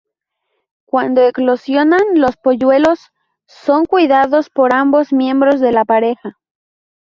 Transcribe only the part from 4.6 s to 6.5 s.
ambos miembros de la pareja.